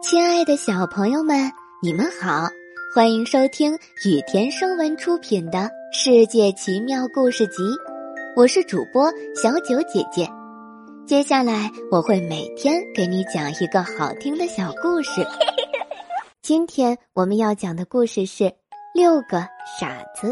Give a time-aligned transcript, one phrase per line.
[0.00, 1.50] 亲爱的小朋友们，
[1.82, 2.48] 你们好，
[2.94, 3.74] 欢迎收听
[4.06, 5.58] 雨田声文出品的
[5.92, 7.62] 《世界奇妙故事集》，
[8.36, 10.30] 我是主播小九姐姐。
[11.04, 15.26] 接下来我会每天给你讲一个好听的小故事。
[16.42, 18.44] 今天我们要讲的故事是
[18.94, 19.40] 《六个
[19.80, 20.28] 傻子》。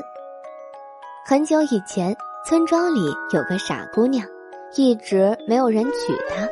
[1.27, 3.01] 很久以前，村庄里
[3.33, 4.25] 有个傻姑娘，
[4.77, 6.46] 一直没有人娶她。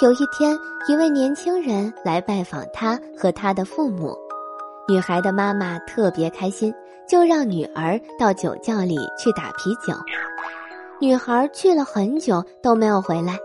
[0.00, 0.58] 有一天，
[0.88, 4.12] 一位年轻人来拜访他和他的父母。
[4.88, 6.74] 女孩的妈妈特别开心，
[7.08, 9.94] 就让女儿到酒窖里去打啤酒。
[11.00, 13.38] 女孩去了很久都没有回来，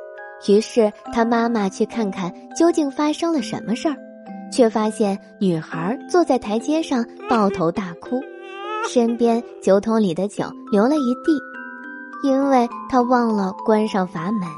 [0.48, 3.96] 于是她妈妈去看看究竟发生了什么事儿，
[4.52, 8.20] 却发现女孩坐在台阶上抱头大哭，
[8.92, 11.40] 身边酒桶里的酒流了一地，
[12.24, 14.50] 因为她忘了关上阀门。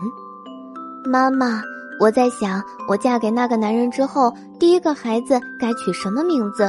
[1.04, 1.62] 妈妈。
[2.02, 6.68] 我在想，我嫁给那个男人之后，第一个孩子该取什么名字？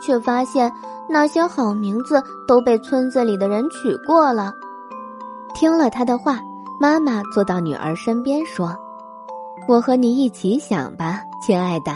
[0.00, 0.72] 却发现
[1.06, 4.54] 那些好名字都被村子里的人取过了。
[5.54, 6.40] 听了他的话，
[6.80, 8.74] 妈妈坐到女儿身边说
[9.68, 11.92] ：“我和你一起想吧，亲爱的。”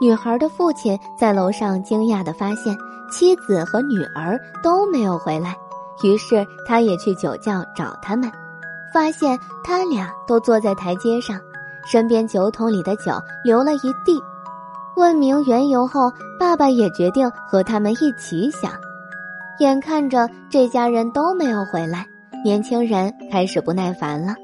[0.00, 2.78] 女孩的父亲在楼上惊讶的发现
[3.10, 5.56] 妻子和女儿都没有回来，
[6.04, 8.30] 于是他也去酒窖找他们，
[8.94, 11.36] 发现他俩都坐在台阶上。
[11.86, 14.20] 身边酒桶里的酒流了一地，
[14.96, 18.72] 问明缘由后，爸爸也决定和他们一起想。
[19.58, 22.06] 眼看着这家人都没有回来，
[22.44, 24.34] 年轻人开始不耐烦了。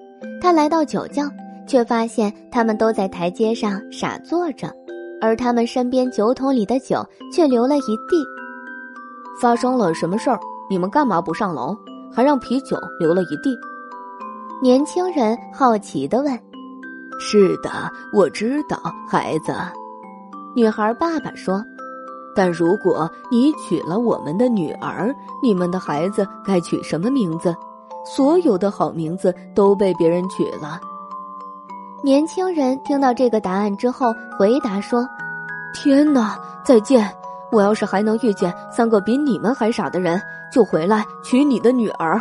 [0.41, 1.25] 他来到酒窖，
[1.67, 4.71] 却发现他们都在台阶上傻坐着，
[5.21, 8.25] 而他们身边酒桶里的酒却流了一地。
[9.41, 10.39] 发生了什么事儿？
[10.69, 11.77] 你们干嘛不上楼，
[12.13, 13.57] 还让啤酒流了一地？
[14.63, 16.39] 年轻人好奇地问。
[17.19, 17.71] 是的，
[18.13, 18.79] 我知道，
[19.09, 19.53] 孩子。
[20.55, 21.63] 女孩爸爸说
[22.37, 27.55] ：“但如果你娶了我们的女儿，你们的孩子该取什么名字？
[28.05, 30.81] 所有的好名字都被别人取了。”
[32.05, 35.07] 年轻人听到这个答案之后，回答说
[35.75, 37.11] ：“天哪，再见！
[37.51, 40.21] 我要是还能遇见三个比你们还傻的人，
[40.53, 42.21] 就回来娶你的女儿。”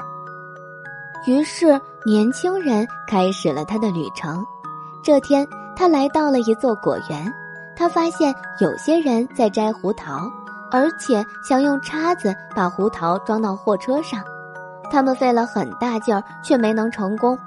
[1.28, 4.46] 于是，年轻人开始了他的旅程。
[5.06, 7.32] 这天，他来到了一座果园，
[7.76, 10.28] 他发现有些人在摘胡桃，
[10.72, 14.20] 而且想用叉子把胡桃装到货车上。
[14.90, 17.38] 他们费了很大劲儿，却没能成功。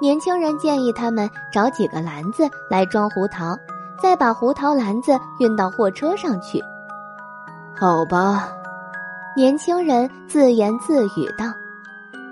[0.00, 3.56] 年轻人建议他们找几个篮子来装胡桃，
[4.02, 6.60] 再把胡桃篮子运到货车上去。
[7.78, 8.52] 好吧，
[9.36, 11.54] 年轻人自言自语道：“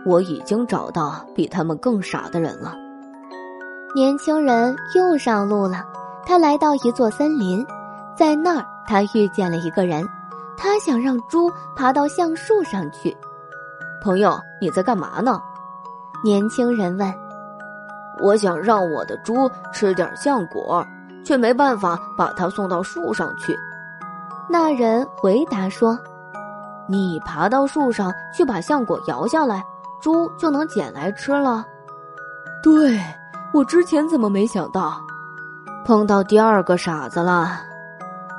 [0.05, 2.75] 我已经找到比他们更傻的人了。”
[3.99, 5.85] 年轻人又上路了，
[6.25, 7.67] 他来到一座森林，
[8.17, 10.09] 在那儿他遇见了一个人，
[10.57, 13.17] 他想让猪爬到橡树上去。
[14.01, 15.43] 朋友，你在干嘛呢？
[16.23, 17.13] 年轻人问。
[18.23, 20.87] 我想让我的猪吃点橡果，
[21.25, 23.59] 却没办法把它送到树上去。
[24.49, 25.99] 那人回答说
[26.87, 29.61] ：“你爬到树上去把橡果摇下来，
[30.01, 31.67] 猪就能捡来吃了。”
[32.63, 32.97] 对。
[33.53, 35.01] 我之前怎么没想到？
[35.85, 37.61] 碰到第二个傻子了。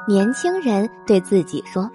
[0.07, 1.89] 年轻人对自己说：“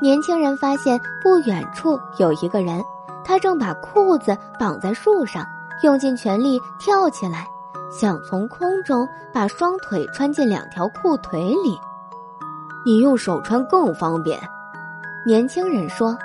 [0.00, 2.82] 年轻人发现不远处有一个人，
[3.24, 5.44] 他正把裤子绑在树上，
[5.82, 7.46] 用尽全力跳起来，
[7.90, 11.78] 想从空中把双腿穿进两条裤腿里。
[12.84, 14.38] 你用手穿更方便。”
[15.26, 16.16] 年轻人说：“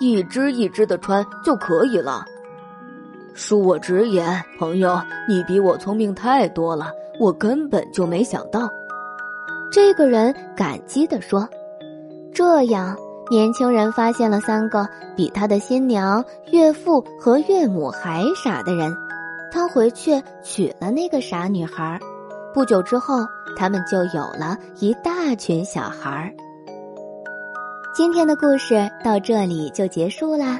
[0.00, 2.24] 一只一只的穿就可以了。”
[3.34, 8.68] 恕我直言，朋友，你比我聪明太多了，我根本就没想到。
[9.70, 11.48] 这个人感激地说
[12.34, 12.96] ：“这样，
[13.30, 18.94] 年轻人发现了三个比他的新娘、岳父和岳母还傻的人，
[19.50, 21.98] 他回去娶了那个傻女孩。
[22.52, 23.26] 不久之后，
[23.56, 26.34] 他们就有了一大群小孩。”
[27.94, 30.58] 今天的故事到这里就结束啦。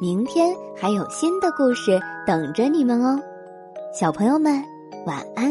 [0.00, 3.20] 明天还有新的故事等着你们哦，
[3.92, 4.62] 小朋友们，
[5.06, 5.50] 晚安。